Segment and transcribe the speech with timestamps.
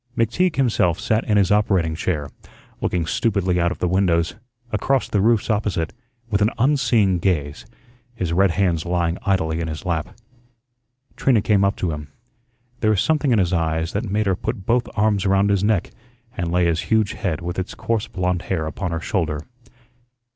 [0.17, 2.27] McTeague himself sat in his operating chair,
[2.81, 4.33] looking stupidly out of the windows,
[4.71, 5.93] across the roofs opposite,
[6.27, 7.67] with an unseeing gaze,
[8.15, 10.17] his red hands lying idly in his lap.
[11.15, 12.07] Trina came up to him.
[12.79, 15.91] There was something in his eyes that made her put both arms around his neck
[16.35, 19.43] and lay his huge head with its coarse blond hair upon her shoulder.